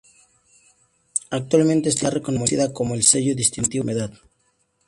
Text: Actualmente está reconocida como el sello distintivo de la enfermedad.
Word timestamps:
Actualmente 1.29 1.89
está 1.89 2.09
reconocida 2.09 2.73
como 2.73 2.95
el 2.95 3.03
sello 3.03 3.35
distintivo 3.35 3.85
de 3.85 3.93
la 3.93 4.01
enfermedad. 4.05 4.29